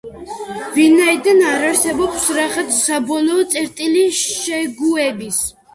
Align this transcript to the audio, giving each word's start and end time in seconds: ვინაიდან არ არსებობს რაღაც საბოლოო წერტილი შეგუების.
ვინაიდან 0.77 1.43
არ 1.51 1.67
არსებობს 1.69 2.25
რაღაც 2.41 2.75
საბოლოო 2.81 3.47
წერტილი 3.55 4.05
შეგუების. 4.25 5.49